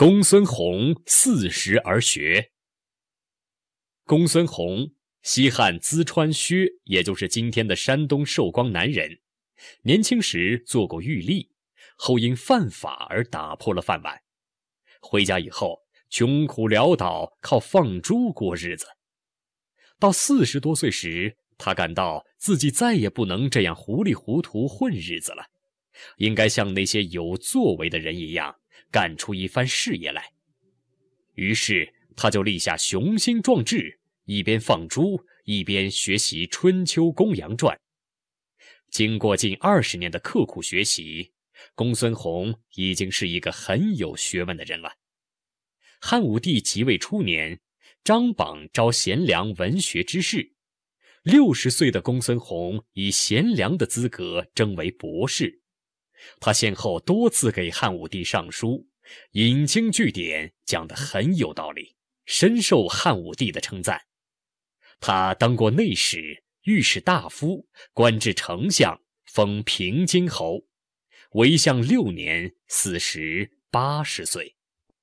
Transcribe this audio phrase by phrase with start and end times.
[0.00, 2.52] 公孙弘四十而学。
[4.06, 9.20] 公孙弘，西汉淄川薛，也就是今天的山东寿光南人。
[9.82, 11.50] 年轻时做过狱吏，
[11.96, 14.22] 后因犯法而打破了饭碗。
[15.02, 18.86] 回家以后，穷苦潦倒，靠放猪过日子。
[19.98, 25.50] 到四十多岁时，他感到自己再也不能这样糊里糊涂混日子了，
[26.16, 28.59] 应该像那些有作为的人一样。
[28.90, 30.32] 干出一番事业来，
[31.34, 37.76] 于是他就立下雄心壮志，一边放猪，一边学习《春秋公羊传》。
[38.90, 41.32] 经过近二十年的刻苦学习，
[41.74, 44.92] 公孙弘已经是一个很有学问的人了。
[46.00, 47.60] 汉武帝即位初年，
[48.02, 50.54] 张榜招贤良文学之士，
[51.22, 55.59] 六十岁的公孙弘以贤良的资格征为博士。
[56.40, 58.86] 他先后多次给汉武帝上书，
[59.32, 64.00] 引经据典，讲得很有道理，深受汉武帝的称赞。
[65.00, 70.66] 他当过内史、御史大夫，官至丞相，封平津侯，
[71.32, 74.56] 为相六年，死时八十岁。